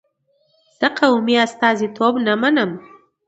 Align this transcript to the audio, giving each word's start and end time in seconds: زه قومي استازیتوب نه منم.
زه 0.79 0.87
قومي 0.99 1.35
استازیتوب 1.45 2.13
نه 2.27 2.33
منم. 2.41 2.71